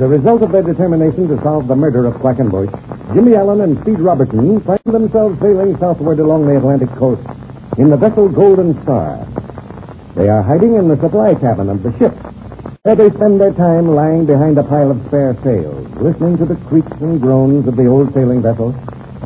[0.00, 2.72] As a result of their determination to solve the murder of Quackenbush,
[3.12, 7.20] Jimmy Allen and Speed Robertson find themselves sailing southward along the Atlantic coast
[7.76, 9.18] in the vessel Golden Star.
[10.16, 12.14] They are hiding in the supply cabin of the ship,
[12.82, 16.56] where they spend their time lying behind a pile of spare sails, listening to the
[16.64, 18.74] creaks and groans of the old sailing vessel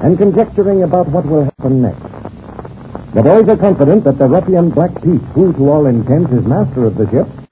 [0.02, 2.02] and conjecturing about what will happen next.
[3.14, 6.84] The boys are confident that the ruffian Black Pete, who to all intents is master
[6.84, 7.43] of the ship,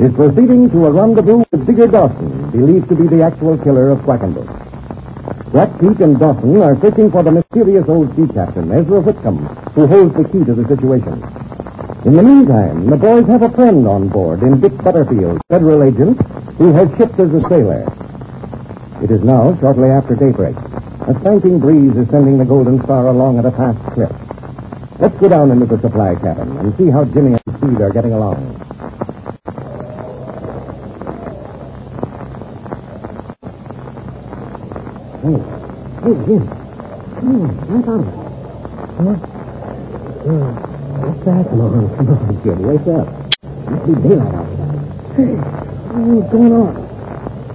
[0.00, 4.00] is proceeding to a rendezvous with Digger Dawson, believed to be the actual killer of
[4.00, 4.50] Quackenbush.
[5.52, 9.86] Black Pete and Dawson are searching for the mysterious old sea captain, Ezra Whitcomb, who
[9.86, 11.22] holds the key to the situation.
[12.04, 16.20] In the meantime, the boys have a friend on board in Dick Butterfield, federal agent,
[16.58, 17.86] who has shipped as a sailor.
[19.00, 20.56] It is now shortly after daybreak.
[21.06, 24.10] A spanking breeze is sending the Golden Star along at a fast clip.
[24.98, 28.12] Let's go down into the supply cabin and see how Jimmy and Speed are getting
[28.12, 28.63] along.
[35.24, 35.40] Hey,
[36.04, 36.44] hey, Jim.
[37.16, 37.48] Come on,
[37.88, 38.12] out of it.
[40.20, 40.52] Uh,
[41.00, 41.48] what's that?
[41.48, 41.80] Come on,
[42.12, 42.60] on, kid.
[42.60, 43.08] Wake up.
[43.72, 44.68] Must be daylight out here.
[45.16, 45.32] Hey,
[46.12, 46.76] what's going on?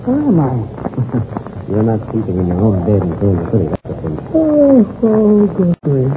[0.02, 0.50] Where am I?
[1.70, 3.06] You're not sleeping in your own bed
[3.54, 4.18] City, that's the thing.
[4.34, 6.10] Oh, oh, good grief.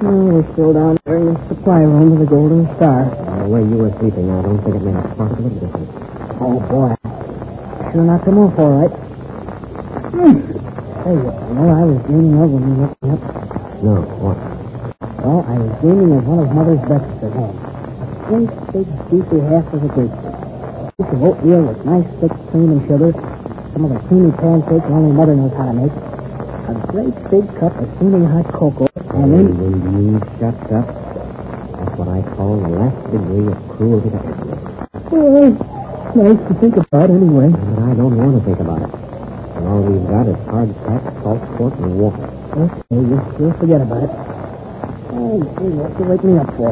[0.00, 3.12] Oh, we're still down there in the supply room of the Golden Star.
[3.12, 5.92] And the way you were sleeping, I don't think it made a a difference.
[6.40, 6.96] Oh, boy.
[7.92, 8.92] Sure knocked him off all right.
[10.16, 10.75] Hmm.
[11.06, 13.22] Hey, you know I was dreaming of when you woke me up?
[13.78, 13.94] No,
[14.26, 14.34] what?
[15.22, 17.54] Well, I was dreaming of one of Mother's breakfasts at home.
[17.54, 20.34] A great big juicy half of a grapefruit.
[20.34, 23.14] A piece of oatmeal with nice thick cream and sugar.
[23.14, 25.94] Some of the creamy pancakes only Mother knows how to make.
[25.94, 28.90] A great big cup of steaming hot cocoa.
[29.14, 29.46] And then...
[29.62, 30.90] Will you shut up?
[30.90, 34.58] That's what I call the last degree of cruelty to animals.
[35.14, 35.54] Well,
[36.18, 37.54] nice to think about anyway.
[37.54, 39.05] But I don't want to think about it.
[39.66, 42.22] All we've got is hard tack, salt pork, and water.
[42.54, 44.12] Okay, you, you forget about it.
[45.10, 46.70] Oh, gee, what you wake me up for?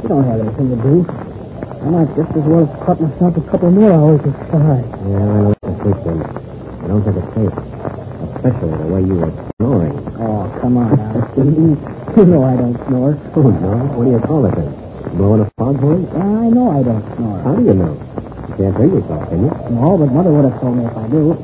[0.00, 1.04] You don't have anything to do.
[1.04, 4.88] I might just as well cut myself a couple more hours of side.
[4.88, 6.18] Yeah, I know it's sleep then.
[6.24, 7.56] I don't think it's safe.
[8.40, 9.96] Especially the way you were snoring.
[10.16, 13.20] Oh, come on now, You know I don't snore.
[13.36, 13.72] Oh, no?
[14.00, 14.72] What do you call it then?
[15.12, 16.08] Blowing a foghorn?
[16.16, 17.36] I know I don't snore.
[17.44, 17.92] How do you know?
[18.48, 19.52] You can't hear yourself, can you?
[19.76, 21.36] No, but Mother would have told me if I do.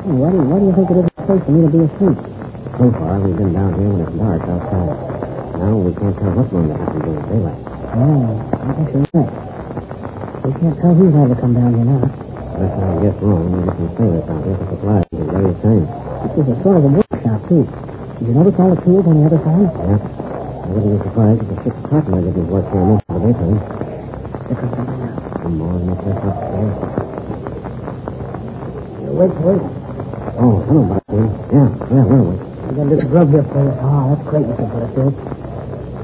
[0.00, 2.16] Why do why do you think it isn't safe for me to be asleep?
[2.80, 4.96] So far, we've been down here when it's dark outside.
[5.60, 7.60] Now we can't tell what's going to happen during daylight.
[8.00, 9.28] Oh, I guess you're right.
[10.40, 12.08] We can't tell who's had to come down here now.
[12.08, 15.84] Unless I guess wrong, maybe some sailors out here for supplies of various kinds.
[15.92, 17.68] This is a sort of a workshop, too.
[17.68, 19.68] Did you notice all the tools on the other side?
[19.68, 20.00] Yeah.
[20.00, 23.60] I wouldn't be surprised if the ship's partner didn't work here most of the daytime.
[24.48, 25.44] There comes something now.
[25.44, 26.72] Come on, let's upstairs.
[29.12, 29.79] Wait, wait.
[30.70, 30.86] Oh.
[31.10, 32.38] Yeah, yeah, where are we?
[32.38, 33.74] I got a little grub here for you.
[33.82, 34.70] Ah, that's great, Mr.
[34.70, 35.14] Butterfield.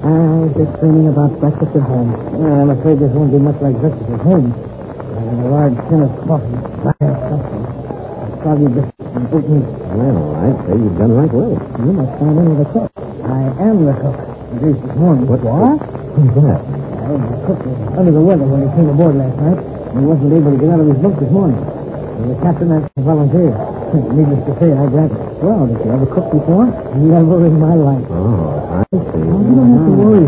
[0.02, 0.10] I
[0.42, 2.10] was just dreaming about breakfast at home.
[2.34, 4.50] Well, I'm afraid this won't be much like breakfast at home.
[4.50, 9.66] I have a large tin of coffee, fire something, and soggy biscuits and oatmeal.
[9.70, 11.54] Well, I'd say you've done right well.
[11.86, 12.90] You must find in the cook.
[13.22, 13.38] I
[13.70, 14.18] am the cook.
[14.18, 15.30] At least this morning.
[15.30, 15.46] What?
[15.46, 15.78] What?
[16.18, 16.58] Who's that?
[17.06, 19.62] Well, the cook was under the weather when he came aboard last night.
[19.94, 21.62] He wasn't able to get out of his bunk this morning.
[21.62, 23.54] The captain asked to volunteer.
[23.94, 25.22] Needless to say, I grabbed it.
[25.42, 26.66] Well, did you ever cook before?
[26.98, 28.02] Never in my life.
[28.10, 28.98] Oh, I see.
[29.30, 30.26] Oh, you don't have to worry.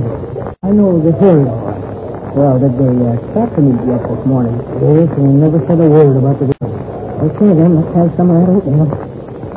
[0.63, 1.49] I know the theory.
[2.39, 4.55] Well, did the uh, captain meet yet this morning?
[4.79, 6.71] Yes, and he never said a word about the girl.
[7.35, 8.87] Okay, then, let's have some of that oatmeal.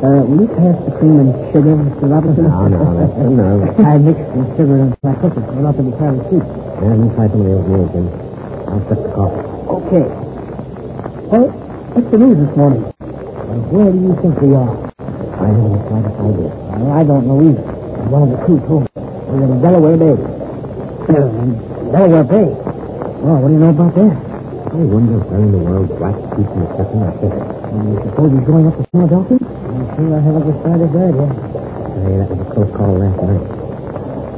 [0.01, 2.09] Uh, will you pass the cream and sugar, Mr.
[2.09, 2.49] Robinson?
[2.49, 3.69] No, no, that's nerve.
[3.85, 5.45] I mixed the sugar and my cookies.
[5.45, 6.41] They're not to be sweet.
[6.41, 8.05] Yeah, let try some of the oatmeal, Jim.
[8.65, 9.45] I'll sip the coffee.
[9.77, 10.05] Okay.
[11.29, 11.47] Well,
[11.93, 12.81] what's the news this morning?
[13.51, 14.71] And where do you think we are?
[14.71, 16.49] I haven't the slightest idea.
[16.71, 17.67] Well, I don't know either.
[18.07, 19.03] One of the crew told me.
[19.27, 20.15] We're in Delaware Bay.
[21.91, 22.47] Delaware Bay?
[22.47, 24.15] Well, what do you know about that?
[24.71, 27.43] I wonder where in the world Black Pete and the captain are headed.
[27.75, 29.39] And you suppose he's going up to Philadelphia?
[29.43, 31.27] I'm sure I haven't the slightest idea.
[31.91, 33.43] Hey, that was a close call last night.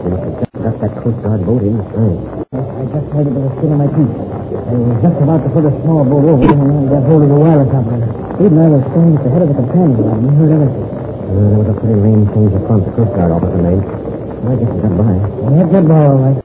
[0.10, 2.18] Have just got that Coast Guard boat in time.
[2.50, 4.10] I just heard it with a skin on my teeth.
[4.10, 7.30] I was just about to put a small boat over when I got hold of
[7.30, 8.23] the wireless operator.
[8.44, 10.84] Steve and I were standing at the head of the companion and we heard everything.
[10.84, 13.80] Uh, there was a pretty lame change of front the Coast Guard officer made.
[13.80, 15.16] Well, I guess he got by.
[15.16, 16.40] They had that bar all right.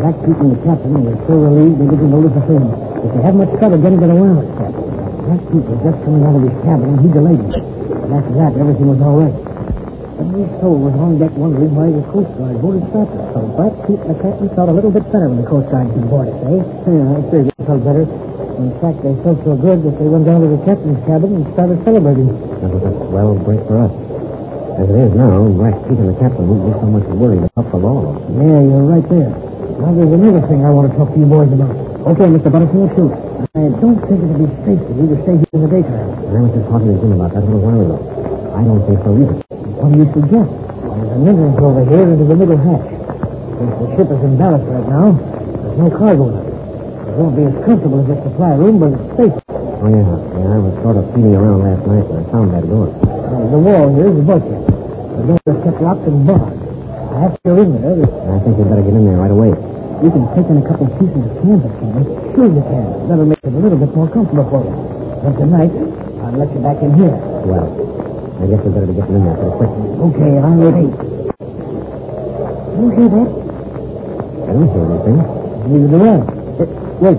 [0.00, 2.64] Black Pete and the captain were so relieved they didn't notice a thing.
[3.04, 4.72] If they had much trouble getting to the wireless set.
[4.72, 7.56] Black Pete was just coming out of his cabin and he delayed us.
[7.60, 9.36] And after that, everything was all right.
[10.24, 13.28] Every soul was on deck wondering why the Coast Guard stopped us.
[13.36, 15.84] So Black Pete and the captain felt a little bit better when the Coast Guard
[15.92, 16.64] came aboard us, eh?
[16.88, 18.31] Yeah, I figured they felt better.
[18.62, 21.42] In fact, they felt so good that they went down to the captain's cabin and
[21.50, 22.30] started celebrating.
[22.62, 23.90] That was a swell break for us.
[24.78, 27.66] As it is now, Black Pete and the captain won't be so much worried about
[27.74, 28.14] the law.
[28.38, 29.34] Yeah, you're right there.
[29.82, 31.74] Now, there's another thing I want to talk to you boys about.
[32.14, 32.54] Okay, Mr.
[32.54, 33.10] Butterfield, shoot.
[33.58, 36.08] I don't think it'll be safe for you to stay here in the daytime.
[36.22, 37.98] I was just talking to Jim about that a little while ago.
[38.54, 39.42] I don't think so either.
[39.82, 40.50] What do you suggest?
[40.54, 42.86] There's an entrance over here into the middle hatch.
[43.58, 46.51] Since the ship is in ballast right now, there's no cargo in it.
[47.12, 49.36] It won't be as comfortable as the supply room, but it's safe.
[49.52, 50.16] Oh, yeah.
[50.32, 52.88] Yeah, I was sort of feeling around last night and I found that door.
[52.88, 54.64] Uh, the wall here is a bulkhead.
[55.20, 56.56] The door is kept locked and barred.
[57.12, 59.28] I have to go in there, there's I think we'd better get in there right
[59.28, 59.52] away.
[60.00, 62.04] You can take in a couple of pieces of canvas, can you?
[62.32, 62.86] Sure you can.
[63.12, 64.72] That'll make it a little bit more comfortable for you.
[65.20, 65.72] But tonight,
[66.24, 67.12] I'll let you back in here.
[67.44, 67.68] Well,
[68.40, 69.72] I guess we'd better be getting in there pretty quick.
[70.16, 70.88] Okay, I'm ready.
[72.72, 73.28] You hear that?
[74.48, 75.20] I don't hear anything.
[75.68, 76.41] Neither do I.
[77.02, 77.18] Wait.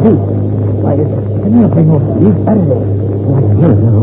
[0.00, 0.16] do.
[0.80, 1.60] Why, it's an
[1.92, 2.16] over.
[2.24, 2.88] He's better there.
[2.88, 4.00] Oh, I can hear it now.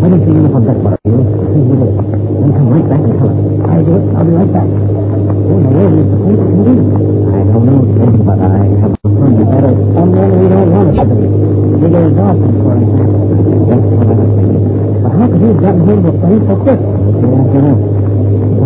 [0.00, 1.28] Why don't you get up on Butterfield?
[1.52, 2.00] See it is.
[2.00, 3.36] Then come right back and tell us.
[3.68, 4.08] I'll do it.
[4.16, 4.72] I'll be right back.
[4.72, 6.72] Oh, no, where is the place can do?
[6.72, 10.96] I don't know, Jim, but I have a feeling that is Someone we don't want
[10.96, 11.28] to be.
[11.76, 13.36] Digger Dawson, for example.
[13.68, 14.64] just what I was thinking.
[15.04, 16.80] But how could he have gotten hold of a plane so quick?
[16.80, 18.00] I don't know.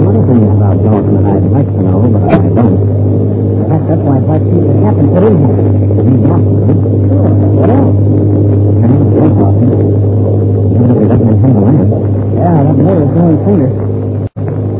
[0.06, 3.05] Of about Dawson that I'd like to know, but I don't.
[3.66, 5.58] Perhaps that's why Black Pete and the captain put in here.
[6.06, 6.78] He's Dawson, huh?
[7.10, 7.34] Sure.
[7.56, 7.98] What else?
[8.78, 9.66] I know, Dawson.
[10.76, 11.90] Evidently doesn't intend to land.
[12.36, 13.70] Yeah, that boy is going finger.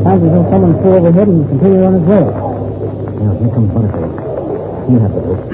[0.07, 2.23] Sounds as though someone flew overhead and continued on his way.
[2.31, 4.13] Now, here comes Butterfield.
[4.87, 5.51] He'll have the boat.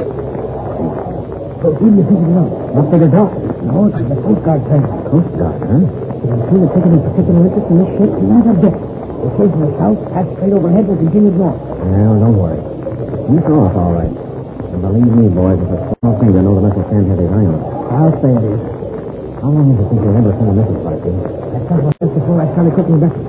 [1.64, 2.54] So who do you think it was?
[2.54, 3.42] Not Digger Dawson.
[3.66, 4.86] No, it's the Coast Guard plane.
[5.10, 5.82] Coast Guard, huh?
[5.82, 8.78] You see they're taking a particular interest in this ship there.
[9.26, 11.58] They came from the south, passed straight overhead, and continued north.
[11.82, 12.73] Well, don't worry.
[13.24, 14.12] He's off, all right.
[14.12, 17.32] And believe me, boys, it's a small thing to know the vessel can't have his
[17.32, 17.64] eye on it.
[17.94, 18.62] I'll say it is.
[19.40, 21.16] How long does it think you'll ever send a message like this?
[21.24, 23.24] I thought about this before I started cooking breakfast.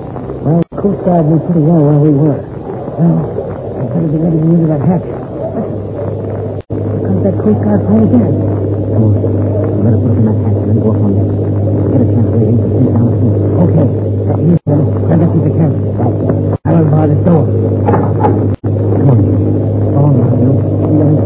[0.45, 2.39] Well, the Coast Guard knew pretty well where we were.
[2.43, 3.17] Well,
[3.75, 5.05] I better be ready to into that hatch.
[5.05, 8.35] Here comes that Coast Guard plane again.
[8.35, 9.15] Come on.
[9.15, 11.29] You better put us in that hatch and then go up on deck.
[11.95, 13.09] Get a chance waiting for three down.
[13.63, 13.87] Okay.
[14.27, 15.87] Now, you then grab that piece of canvas.
[15.95, 16.19] Right.
[16.67, 17.47] I will bar this door.
[17.47, 19.19] Come on.
[19.95, 20.51] Go on, now, you.
[20.75, 21.25] See you later.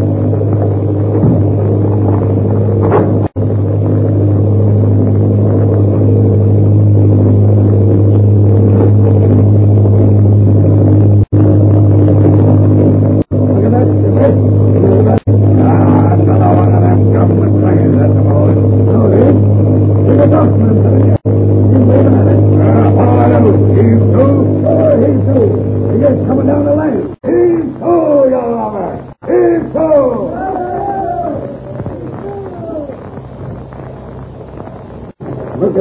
[12.30, 13.88] Look at that.
[13.90, 15.22] Look at that.
[15.60, 18.48] Ah, another one of them government planes, that's all.
[18.54, 19.36] No, it is.
[20.06, 20.48] Look at that.
[21.70, 22.40] He's waving at it.
[22.62, 23.44] Ah, follow that out.
[23.74, 24.24] Heave to.
[24.70, 25.38] Oh, heave to.
[25.90, 27.02] He is coming down the lane.
[27.26, 27.94] Heave to,
[28.30, 28.90] you lover.
[29.26, 29.88] Heave to.
[35.60, 35.76] Look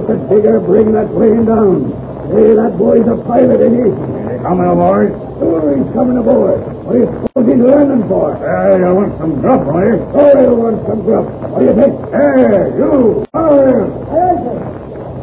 [0.58, 1.90] at that digger bring that plane down.
[2.28, 3.90] Hey, that boy's a pilot, ain't he?
[3.90, 3.94] Is
[4.32, 5.12] he coming aboard?
[5.38, 6.60] Sure, he's coming aboard.
[6.84, 8.34] What are you suppose he's landing for?
[8.36, 10.02] Uh, you want some grub, will you?
[10.14, 11.26] Oh, you want some grub.
[11.50, 11.94] What do you think?
[12.10, 13.24] Hey, you!
[13.32, 13.86] Follow him!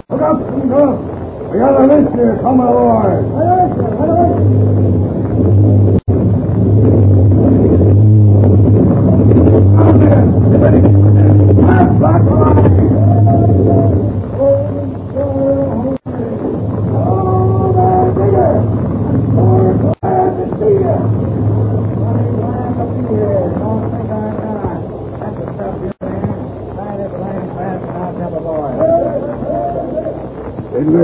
[0.09, 1.51] Look up, some grub.
[1.51, 3.25] We got a listener coming aboard.
[9.75, 10.23] Out there!
[10.47, 10.81] Get ready!
[11.59, 12.33] Left back line!
[12.35, 12.64] Oh, my digger!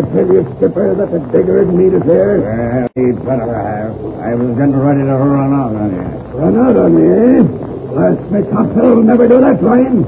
[0.10, 2.42] Tell you, Skipper, that the digger would meet us here?
[2.42, 3.94] Well, he better have.
[4.22, 6.08] I was getting ready to run out on you.
[6.38, 7.44] Run out on me, eh?
[7.92, 10.04] Blast me topsail will never do that, Ryan.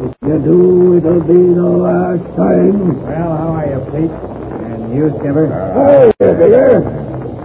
[0.00, 3.02] If you do, it'll be the last time.
[3.04, 4.10] Well, how are you, Pete?
[4.10, 5.46] And you, Skipper?
[5.48, 6.80] Hey, digger.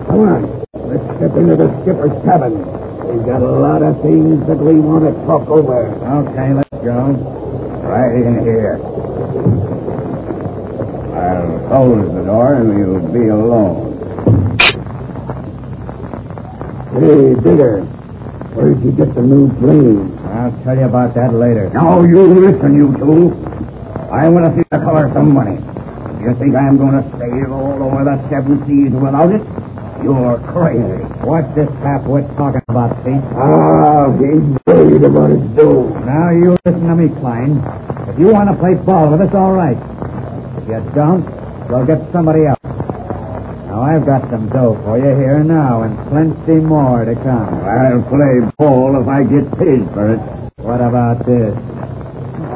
[0.07, 0.65] Come on.
[0.85, 2.55] Let's step into the skipper's cabin.
[3.09, 5.87] We've got a lot of things that we want to talk over.
[5.91, 7.11] Okay, let's go.
[7.83, 8.79] Right in here.
[11.15, 13.93] I'll close the door and you'll be alone.
[16.95, 17.81] Hey, digger.
[18.55, 20.17] Where'd you get the new plane?
[20.27, 21.69] I'll tell you about that later.
[21.73, 23.31] No, you listen, you two.
[24.11, 25.55] I want to see the color some money.
[26.23, 29.41] You think I'm going to sail all over the seven seas without it?
[30.03, 31.03] You're crazy.
[31.23, 33.21] What's this half-wit talking about, Pete?
[33.35, 35.89] Ah, he's worried about his dough.
[36.05, 37.59] Now, you listen to me, Klein.
[38.09, 39.77] If you want to play ball with us, all right.
[40.65, 41.23] If you don't,
[41.69, 42.59] we'll get somebody else.
[42.63, 47.61] Now, I've got some dough for you here now, and plenty more to come.
[47.61, 50.19] I'll play ball if I get paid for it.
[50.57, 51.53] What about this?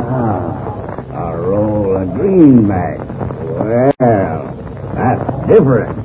[0.10, 3.06] Ah, a roll of greenbacks.
[4.00, 4.56] Well,
[4.96, 5.96] that's different.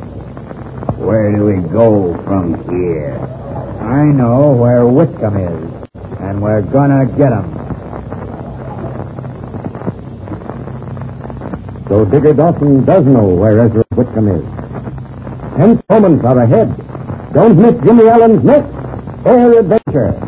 [0.98, 3.16] Where do we go from here?
[3.80, 5.88] I know where Whitcomb is,
[6.20, 7.63] and we're gonna get him.
[11.94, 14.44] So Digger Dawson does know where Ezra Whitcomb is.
[15.56, 16.76] Tense moments are ahead.
[17.32, 18.66] Don't miss Jimmy Allen's next
[19.24, 20.18] Air Adventure.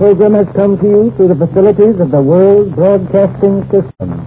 [0.00, 4.19] Program has come to you through the facilities of the World Broadcasting System.